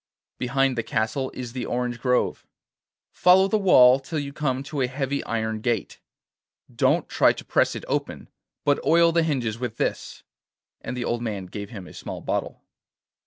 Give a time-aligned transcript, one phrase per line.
[0.39, 2.47] Behind the castle is the orange grove.
[3.11, 5.99] Follow the wall till you come to a heavy iron gate.
[6.73, 8.27] Don't try to press it open,
[8.65, 10.23] but oil the hinges with this,'
[10.81, 12.63] and the old man gave him a small bottle.